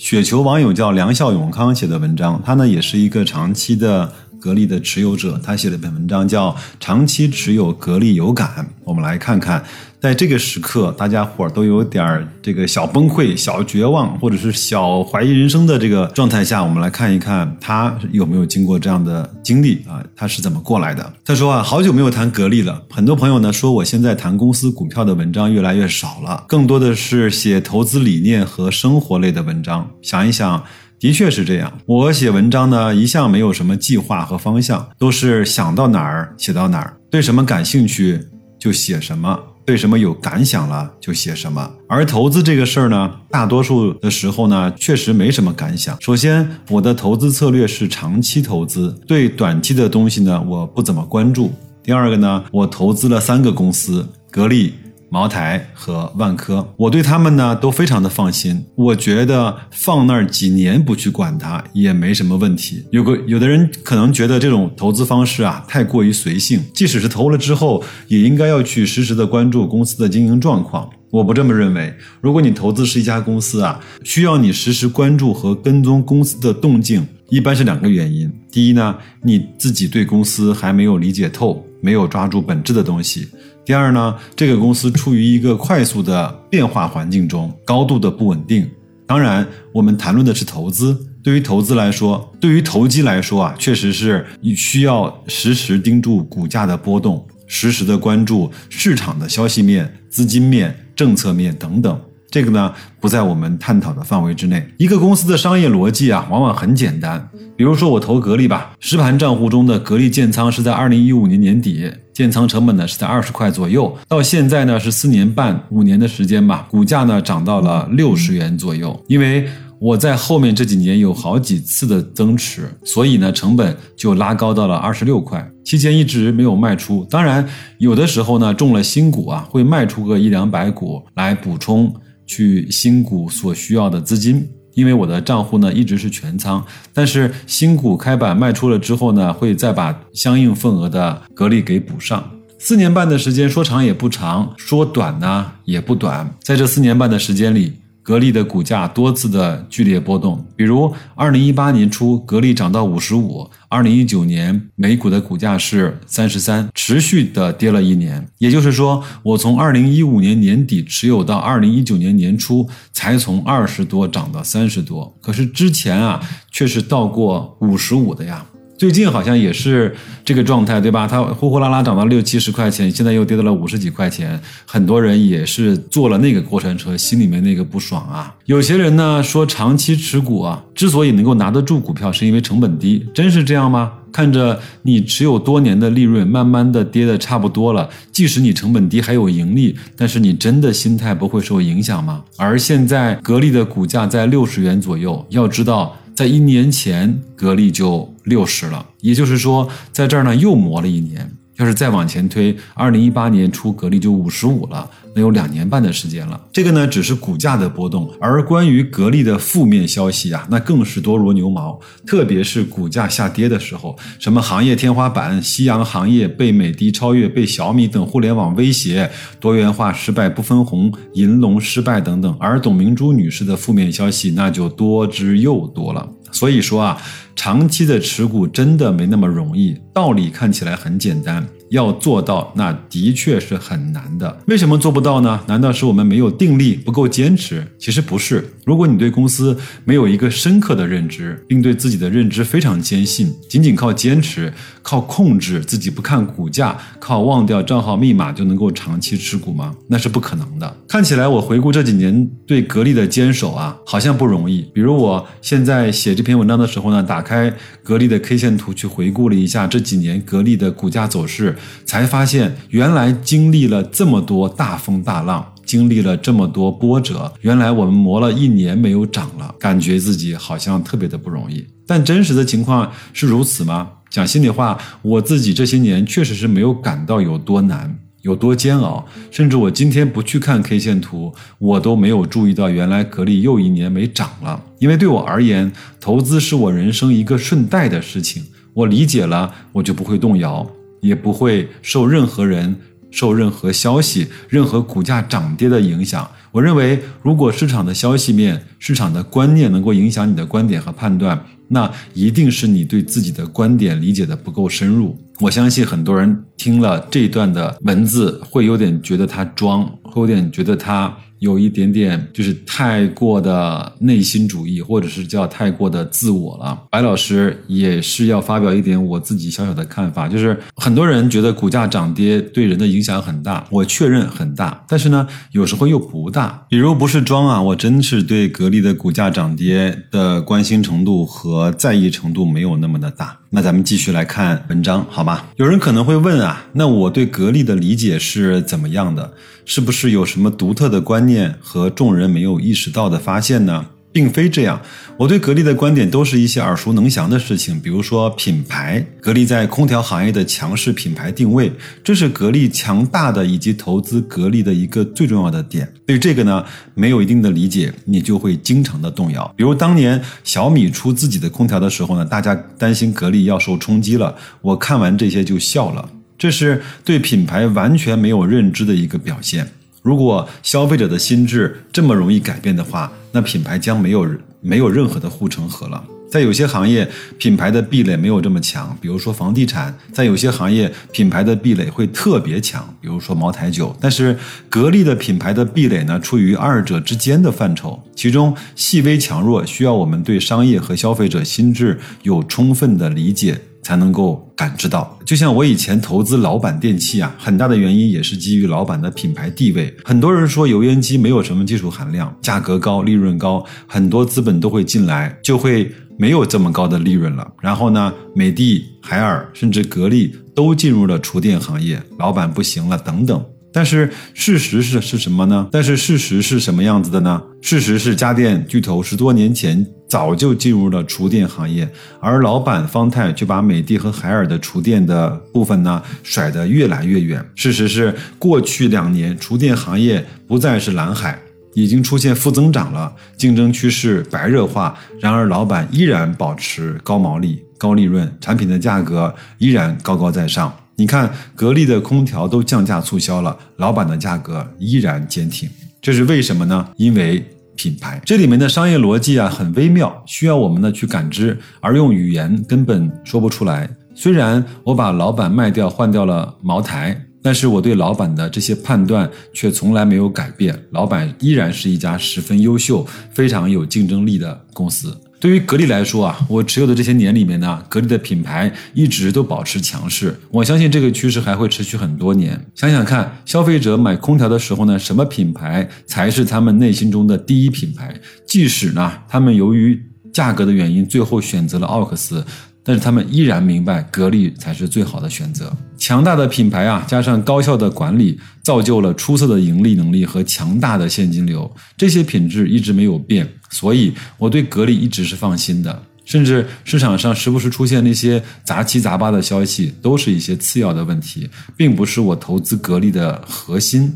[0.00, 4.10] 雪球网友叫梁孝永康写的文章，他呢也是一个长期的。
[4.40, 8.48] 格力的持有者，他写了一篇文章，叫《长期持有格力有感》。
[8.84, 9.62] 我们来看看，
[10.00, 20.02] 在这个时刻，大家伙儿都有点儿这个小崩溃、小绝望，或者是小怀疑人生的这个状态下，我们来看一看他有没有经过这样的经历啊？
[20.16, 21.12] 他是怎么过来的？
[21.24, 22.82] 他说啊，好久没有谈格力了。
[22.90, 29.88] 很多朋友呢说，我现在谈公司股票的文章越来越少了，更多的是写投资理念和生活类的文章。
[30.02, 30.64] 想一想。
[31.00, 31.72] 的确是这样。
[31.86, 38.20] 我写文章呢，一向没有什么计划和方向，都是想到哪儿写到哪儿，对什么感兴趣
[38.58, 41.70] 就写什么，对什么有感想了就写什么。
[41.88, 45.96] 而投资这个事儿呢，大多数的时候呢，确实没什么感想。
[46.02, 51.50] 首先，我的投资策略是长期投资，对短期的东西呢，我不怎么关注。
[51.82, 54.74] 第二个呢，我投资了三个公司，格力。
[55.10, 58.64] 茅台和万科，我对他们呢都非常的放心。
[58.76, 62.84] 我觉得放那儿几年不去管它也没什么问题。
[62.92, 70.88] 有个有的人可能觉得这种投资方式啊太过于随性，即使是投了之后，也应该要去实时的关注公司的经营状况。
[71.10, 71.92] 我不这么认为。
[72.20, 78.32] 如果你投资是一家公司啊，需要你实时关注和跟踪公司的动静，一般是两个原因。
[78.52, 83.26] 第一呢，你自己对公司还没有理解透，没有抓住本质的东西。
[83.64, 88.68] 第二呢，这个公司处于一个快速的变化环境中，高度的不稳定。
[89.06, 90.96] 当然，我们谈论的是投资。
[91.22, 102.00] 对于投资来说，对于投机来说啊，确实是你需要时时盯住股价的波动，时时的关注市场的消息面、资金面、政策面等等。
[102.30, 104.64] 这个呢，不在我们探讨的范围之内。
[104.78, 107.28] 一个公司的商业逻辑啊，往往很简单。
[107.56, 113.94] 比如说，我投格力吧，实盘账户中的格力建仓是在二零一五年年底，建仓成本呢是在二十块左右。
[114.08, 118.98] 到现在呢是四年半、五年的时间吧，股价呢涨到了六十元左右。
[119.08, 119.46] 因为
[119.80, 125.44] 我在后面这几年有好几次的增持，所以呢成本就拉高到了二十六块。
[125.64, 127.46] 期间一直没有卖出，当然
[127.78, 131.92] 有的时候呢中了新股啊，会卖出个一两百股来补充。
[132.30, 136.64] 去新股所需要的资金，因为我的账户呢一直是全仓，
[136.94, 142.30] 但是新股开板卖出了之后呢，会再把相应份额的格力给补上。
[142.56, 147.79] 四年半的时间说长也不长，说短呢也不短，在这四年半的时间里。
[148.10, 158.26] 格力的股价多次的剧烈波动，比如二零一八年初，格力涨到五十五；二零一九年，每股的股价是三十三，持续的跌了一年。
[158.38, 165.16] 也就是说，我从二零一五年年底持有到二零一九年年初，才从二十多涨到三十多。
[165.22, 166.20] 可是之前啊，
[166.50, 168.44] 却是到过五十五的呀。
[168.80, 171.06] 最近好像也是这个状态，对吧？
[171.06, 174.40] 它呼呼啦啦涨到六七十块钱，现在又跌到了五十几块钱。
[174.64, 178.34] 很多人也是坐了那个过山车，心里面那个不爽啊。
[178.46, 183.06] 有些人呢说，长期持股啊，之所以能够拿得住股票，是因为成本低。
[183.12, 183.92] 真是这样吗？
[184.10, 192.22] 看着你持有多年的利润，慢慢的跌的差不多了，即使你成本低还有盈利，但是你真的心态不会受影响吗？
[192.38, 195.94] 而现在格力的股价在六十元左右，要知道。
[196.14, 201.30] 在一年前，格力就六十了，也就是说，在这儿呢又磨了一年。
[201.56, 204.90] 要是再往前推，二零一八年初，格力就五十五了。
[205.14, 211.78] 能有两年半的时间了，这个呢只是股价的波动，而关于格力的负面消息啊，那更是多如牛毛。
[212.06, 219.10] 特别是股价下跌的时候，什么行业天花板、夕阳行业被美的超越、被小米等互联网威胁、
[219.40, 226.08] 多元化失败不分红、银龙失败等等，而董明珠女士的负面消息那就多之又多了。
[226.32, 226.96] 所以说啊，
[227.34, 231.44] 长期的持股真的没那么容易，道理看起来很简单。
[231.70, 234.38] 要做到，那的确是很难的。
[234.46, 235.40] 为什么做不到呢？
[235.46, 237.66] 难道是我们没有定力，不够坚持？
[237.78, 238.44] 其实不是。
[238.64, 244.52] 如果你对公司没有一个深刻的认知，并对自己的认知非常坚信，仅仅靠坚持、
[244.82, 249.74] 靠控制自己不看股价、靠忘掉账号密码就能够长期持股吗？
[249.88, 250.76] 那是不可能的。
[250.88, 254.62] 看起来我回顾这几年对格力的坚守啊，好像不容易。
[254.74, 257.52] 比如我现在写这篇文章的时候呢，打开
[257.82, 261.56] 格力的 K 线图去回顾了一下这几年格力的股价走势。
[261.84, 265.52] 才发现，原来经历了这么多大风大浪。
[265.66, 271.64] 经历了这么多波折，原来我们磨了一年没有涨了，感觉自己好像特别的不容易。
[271.86, 273.88] 但真实的情况是如此吗？
[274.10, 277.96] 讲心里话，我自己这些年确实是没有感到有多难。
[278.22, 284.60] 有多煎熬，甚至我今天不去看 K 线图，我都没有注意到原来格力又一年没涨了。
[284.80, 285.70] 因为对我而言，
[286.00, 288.42] 投资是我人生一个顺带的事情，
[288.74, 290.68] 我理解了，我就不会动摇，
[291.00, 292.76] 也不会受任何人、
[293.10, 296.28] 受任何消息、任何股价涨跌的影响。
[296.52, 305.16] 我认为，如果市场的消息面、市场的观念能够影响你的观点和判断，那一定是你对自己的观点理解的不够深入。
[305.38, 311.16] 我相信很多人听了这段的文字，会有点觉得他装，会有点觉得他。
[311.40, 316.78] 有一点点就是太过的内心主义，或者是叫太过的自我了。
[316.90, 326.66] 白老师也是要发表一点我自己小小的看法，就是很多人觉得股价涨跌对人的影响很大，我确认很大，但是呢，有时候又不大。
[326.68, 333.38] 比如不是装啊，我真是对格力的股价涨跌的关心程度和在意程度没有那么的大。
[333.52, 335.46] 那咱们继续来看文章，好吧？
[335.56, 339.32] 有人可能会问啊，那我对格力的理解是怎么样的？
[339.66, 343.86] 是不是有什么独特的观念和众人没有意识到的发现呢？
[344.12, 344.82] 并非这样，
[345.16, 351.70] 我对格力的观点都是一些耳熟能详的事情，比如说品牌，格力在空调行业的强势品牌定位，
[352.02, 355.88] 这是格力强大的以及投资格力的一个最重要的点。
[356.04, 359.46] 对这个呢，没有一定的理解，你就会经常的动摇。
[359.56, 369.70] 比如当年小米出自己的空调的时候呢，大家担心格力要受冲击了，我看完这些就笑了，这是对品牌完全没有认知的一个表现。
[370.02, 374.26] 如果消费者的心智这么容易改变的话，那品牌将没有
[374.60, 376.02] 没有任何的护城河了。
[376.30, 383.94] 在有些行业，品牌的壁垒没有这么强，比如说房地产；在有些行业，品牌的壁垒会特别强，比如说茅台酒。
[384.00, 384.38] 但是
[384.68, 393.60] 格力的品牌的壁垒呢，处于二者之间的范畴，其中细微强弱需要我们对商业和消费者心智有充分的理解。
[393.82, 399.94] 才能够感知到，就像我以前投资老板电器啊，很大的原因也是基于老板的品牌地位。
[400.04, 407.46] 很多人说油烟机没有什么技术含量，价格高，利润高，很多资本都会进来，就会没有这么高的利润了。
[407.60, 413.42] 然后呢，美的、海尔甚至格力都进入了厨电行业，老板不行了，等等。
[413.72, 415.68] 但是事实是是什么呢？
[415.70, 417.40] 但是事实是什么样子的呢？
[417.62, 421.88] 事实是家电巨头十多年前早就进入了厨电行业，
[422.20, 427.44] 而老板方太却把美的和海尔的厨电的部分呢甩得越来越远。
[427.54, 431.38] 事实是过去两年厨电行业不再是蓝海，
[431.74, 434.98] 已经出现负增长了，竞争趋势白热化。
[435.20, 440.74] 然而老板依然保持高毛利、高利润，产品的价格依然高高在上。
[440.96, 445.68] 你看，格力的空调都降价促销了，老板的价格依然坚挺，
[446.02, 446.88] 这是为什么呢？
[446.96, 447.42] 因为
[447.74, 453.88] 品牌，这里面的商业逻辑啊很微妙，需要我们呢去感知，而用语言根本说不出来。
[454.14, 465.18] 虽然我把老板卖掉换掉了茅台，但是我对老板的这些判断却从来没有改变，老板依然是一家十分优秀、非常有竞争力的公司。
[465.40, 470.38] 对于格力来说啊，我持有的这些年里面呢，格力的品牌一直都保持强势。
[470.50, 472.62] 我相信这个趋势还会持续很多年。
[472.74, 478.14] 想想看，消费者买空调的时候呢，什么品牌才是他们内心中的第一品牌？
[478.46, 479.98] 即使呢，他们由于
[480.30, 482.44] 价格的原因，最后选择了奥克斯。
[482.82, 485.70] 但是他们依然明白，格力才是最好的选择。
[485.98, 491.70] 强大的品牌啊，加上高效的管理，造就了出色的盈利能力和强大的现金流。
[491.96, 496.02] 这些品质一直没有变，所以我对格力一直是放心的。
[496.24, 504.14] 甚至市场上时不时出现那些杂七杂八的消息，都是一些次要的问题，并不是我投资格力的核心。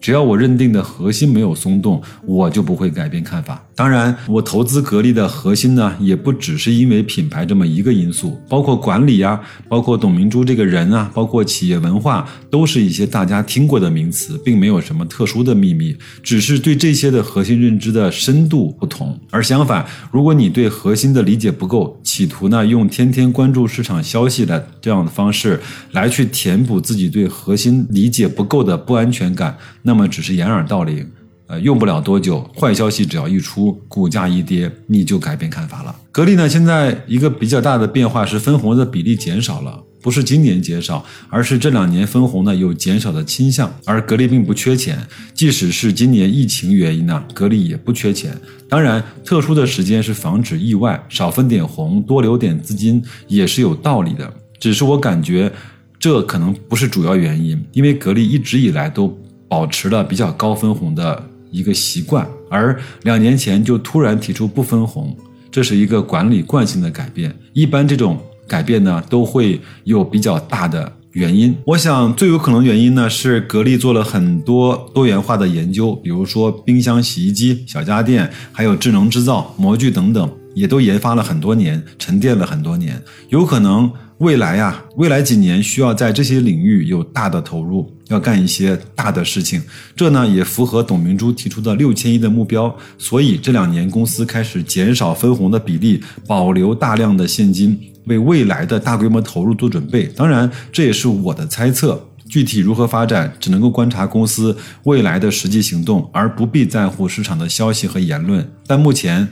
[0.00, 3.65] 只要我认定的核心没有松动，我就不会改变看法。
[3.76, 19.20] 当然，我投资格力的核心呢，也不只是因为品牌这么一个因素，包括管理呀，包括董明珠这个人啊，包括企业文化，都是一些大家听过的名词，并没有什么特殊的秘密，只是对这些的核心认知的深度不同。
[19.30, 25.60] 而相反，如果你对核心的理解不够，企图呢用天天关注市场消息的这样的方式
[25.92, 31.06] 来去填补自己对核心理解不够的不安全感，那么只是掩耳盗铃。
[31.48, 35.94] 呃，用不了多久，坏消息只要一出，股价一跌，你就改变看法了。
[36.10, 43.72] 格力呢，现在一个比较大的变化是分红的比例减少了，不是今年减少，而是这两年分红呢有减少的倾向。
[43.84, 44.98] 而格力并不缺钱，
[45.34, 48.36] 即使是今年疫情原因呢，格力也不缺钱。
[48.68, 54.28] 当然，特殊的时间是防止意外，少分点红，多留点资金也是有道理的。
[54.58, 55.52] 只是我感觉，
[55.96, 59.16] 这可能不是主要原因，因为格力一直以来都。
[59.48, 61.24] 保持了比较高分红的
[61.56, 65.16] 一个习惯，而两年前就突然提出不分红，
[65.50, 67.34] 这是一个管理惯性的改变。
[67.54, 70.92] 一般这种改变呢，都会有比较大的。
[71.12, 83.02] 原因，我想最有可能原因呢是格力做了很多多元化的研究，比如说冰箱、洗衣机、小家电，还有智能制造、模具等等，也都研发了很多年，沉淀了很多年。
[83.28, 89.62] 有可能未来呀，未来几年需要在这些领域有大的投入，要干一些大的事情。
[89.94, 92.74] 这呢也符合董明珠提出的六千亿的目标。
[92.96, 97.78] 所以这两年公司开始减少分红的比例，保留大量的现金。
[98.06, 108.48] 为未来的大规模投入做准备，当然这也是我的猜测，具体如何发展，只能够观察公司未来的实际行动，而不必在乎市场的消息和言论。
[108.64, 109.26] 但目前，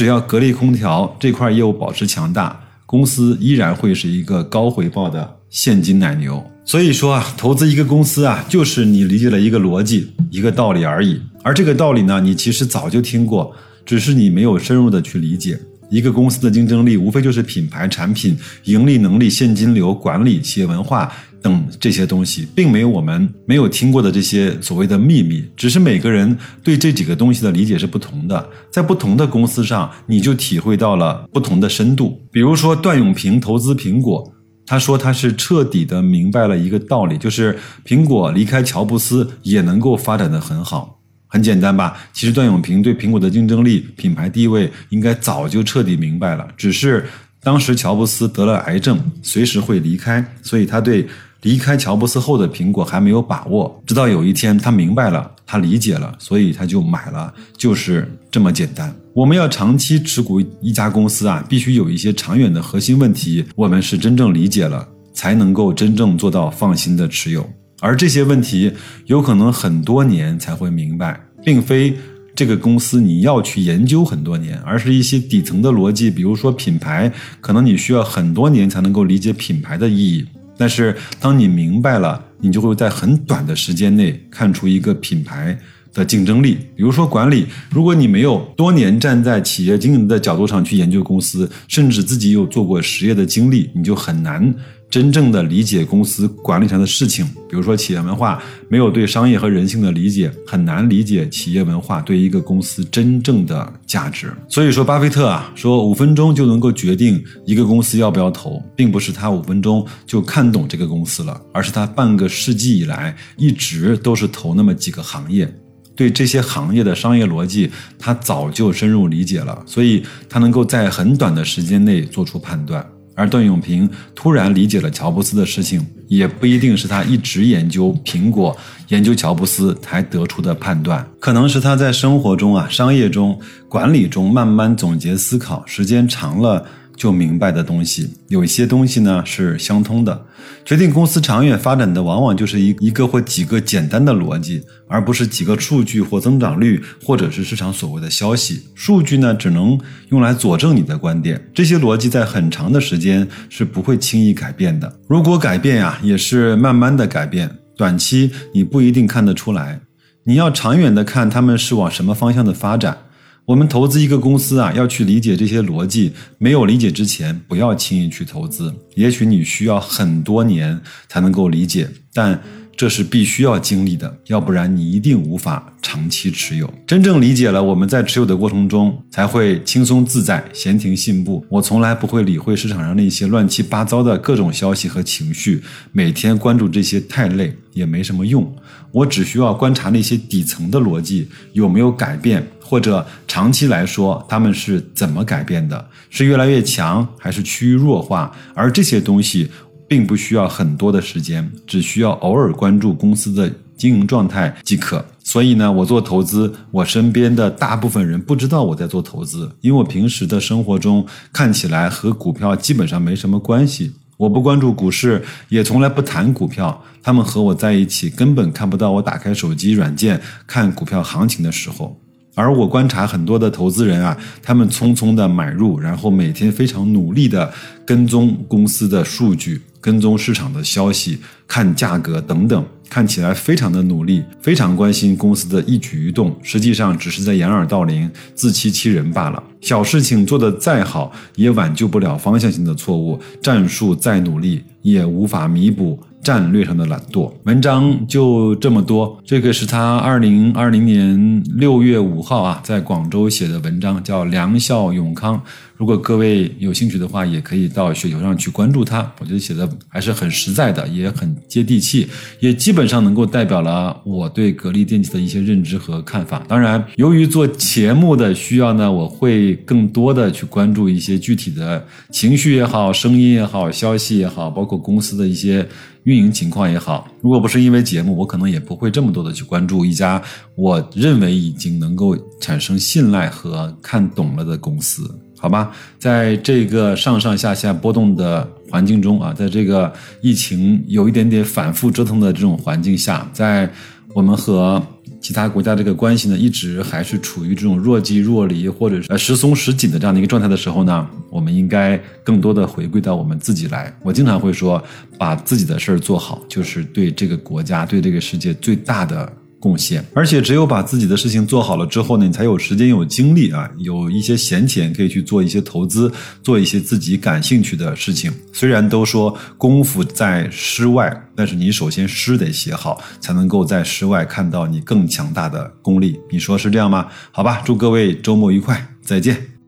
[0.00, 6.42] 只要格力空调这块业务保持强大，公司依然会是一个高回报的现金奶牛。
[6.64, 11.20] 所以说啊，投资一个公司啊，就是你理解了一个逻辑、一个道理而已。
[11.42, 13.54] 而这个道理呢，你其实早就听过，
[13.84, 15.60] 只是你没有深入的去理解。
[15.90, 21.12] 一个公司的竞争力，无非就是品牌、产品、盈利能力、现金流、管理、企业文化
[21.42, 25.44] 等这些东西，并没有我们没有听过的这些所谓的秘密。
[25.56, 32.20] 只是每个人对这几个东西的理解是不同的，在不同的公司上，你就体会到了不同的深度。
[32.30, 34.32] 比如说段永平投资苹果，
[34.66, 40.98] 他说他是彻底的明白了一个道理，就是苹果离开乔布斯也能够发展的很好。
[41.32, 41.96] 很简单吧？
[42.12, 47.06] 其实段永平对苹果的竞争力、品牌地位应该早就彻底明白了，只是
[47.40, 51.06] 当时乔布斯得了癌症，随时会离开，所以他对
[51.42, 53.82] 离开乔布斯后的苹果还没有把握。
[53.86, 58.94] 直到有一天他明白了，他理解了，所以他就买了，就是这么简单。
[59.12, 67.48] 我们要长期持股一家公司啊，必须有一些长远的核心问题，我们是真正理解了，才能够真正做到放心的持有。
[67.80, 68.72] 而这些问题
[69.06, 71.96] 有可能很多年才会明白，并非
[72.36, 80.24] 这个公司你要去研究很多年，而是一些底层的逻辑，比如说品牌，可能你需要很多年才能够理解品牌的意义。
[80.60, 85.58] 但是当你明白了，你就会在很短的时间内看出一个品牌
[85.94, 86.58] 的竞争力。
[86.76, 94.54] 比如说管理，如果你没有多年站在企业经营的角度上去研究公司，甚至自己有做过实业的经历，你就很难。
[94.90, 104.32] 真正的理解公司管理上的事情，比如说企业文化，没有对商业和人性的理解，很难理解企业文化对一个公司真正的价值。
[104.48, 115.48] 所以说，巴菲特啊说五分钟就能够决定一个公司要不要投，并不是他五分钟就看懂这个公司了，而是他半个世纪以来一直都是投那么几个行业，
[115.94, 122.84] 对这些行业的商业逻辑他早就深入理解了，所以他能够在很短的时间内做出判断。
[123.20, 128.56] 而段永平突然理解了乔布斯的事情，也不一定是他一直研究苹果、
[128.88, 136.64] 研究乔布斯才得出的判断，可能是他在生活中啊、商业中、管理中慢慢总结思考，时间长了。
[137.00, 140.26] 就明白的东西，有些东西呢是相通的。
[140.66, 148.64] 决定公司长远发展的，往往就是一一个或几个简单的逻辑，而不是几个数据或增长率，或者是市场所谓的消息。
[148.74, 149.80] 数据呢，只能
[150.10, 151.42] 用来佐证你的观点。
[151.54, 154.94] 这些逻辑在很长的时间是不会轻易改变的。
[155.08, 159.80] 如果改变呀，也是慢慢的改变，短期你不一定看得出来。
[160.24, 162.98] 你要长远的看，他们是往什么方向的发展。
[163.46, 166.12] 我们投资一个公司啊，要去理解这些逻辑。
[166.38, 168.72] 没有理解之前，不要轻易去投资。
[168.94, 172.40] 也许你需要很多年才能够理解，但
[172.80, 176.72] 这是必须要经历的，要不然你一定无法长期持有。
[176.86, 181.44] 真正理解了，我们在持有的过程中才会轻松自在、闲庭信步。
[181.50, 188.50] 我从来不会理会市场上那些乱七八糟的各种消息和情绪，每天关注这些太累，也没什么用。
[188.92, 192.42] 我只需要观察那些底层的逻辑有没有改变。
[192.62, 195.88] 或者长期来说，他们是怎么改变的？
[196.08, 198.30] 是越来越强，还是趋于弱化？
[198.54, 199.50] 而这些东西
[199.90, 205.04] 并不需要很多的时间，只需要偶尔关注公司的经营状态即可。
[205.24, 213.92] 所以呢，我做投资，我身边的大部分人不知道我在做投资，因为我平时的生活中看起来和股票基本上没什么关系。
[214.16, 216.84] 我不关注股市，也从来不谈股票。
[217.02, 221.98] 他们和我在一起，根本看不到我打开手机软件看股票行情的时候。
[222.36, 227.52] 而我观察很多的投资人啊，他们匆匆的买入，然后每天非常努力的
[227.84, 239.42] 跟踪公司的数据，跟踪市场的消息，看价格等等，看起来非常的努力，非常关心公司的一举一动，实际上只是在掩耳盗铃、自欺欺人罢了。
[239.60, 247.30] 小事情做得再好，也挽救不了方向性的错误；战术再努力，也无法弥补战略上的懒惰。
[247.44, 255.36] 文章就这么多，这个是他二零二零年六月五号啊，在广州写的文章，叫《良孝永康》。
[255.80, 259.10] 如果各位有兴趣的话，也可以到雪球上去关注他。
[259.18, 262.06] 我觉得写的还是很实在的，也很接地气，
[262.38, 266.44] 也基本上能够代表了我对格力电器的一些认知和看法。
[266.46, 275.66] 当然，由于做节目的需要呢，我会更多的去关注一些具体的情绪也好、声音也好、消息也好，包括公司的一些
[276.02, 277.08] 运营情况也好。
[277.22, 280.22] 如果不是因为节目，我可能也不会这么多的去关注一家
[280.56, 285.10] 我认为已经能够产生信赖和看懂了的公司。
[285.40, 293.68] 好吧，在这个上上下下波动的环境中啊，在这个疫情有一点点反复折腾的这种环境下，在
[294.12, 294.82] 我们和
[295.18, 303.90] 其他国家这个关系呢，一直还是处于这种若即若离或者是呃时松时紧的这样的一个状态的时候呢，我们应该更多的回归到我们自己来。
[304.02, 304.82] 我经常会说，
[305.16, 309.32] 把自己的事儿做好，就是对这个国家、对这个世界最大的。
[309.60, 316.10] 贡献，而且只有把自己的事情做好了之后呢，你才有时间、有精力啊，有一些闲钱可以去做一些投资，
[316.42, 318.32] 做一些自己感兴趣的事情。
[318.52, 326.18] 虽然都说功夫在诗外，但是你首先诗得写好，才能够在诗外看到你更强大的功力。
[326.32, 327.06] 你说是这样吗？
[327.30, 329.59] 好吧，祝各位周末愉快，再见。